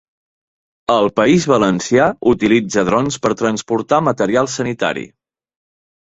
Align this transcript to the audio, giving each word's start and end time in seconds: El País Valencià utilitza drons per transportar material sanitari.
El 0.93 1.09
País 1.19 1.43
Valencià 1.51 2.07
utilitza 2.31 2.83
drons 2.87 3.17
per 3.25 3.31
transportar 3.41 3.99
material 4.07 4.49
sanitari. 4.55 5.05